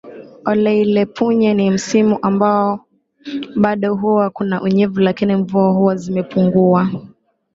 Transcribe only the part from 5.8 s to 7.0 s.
zimepunguwa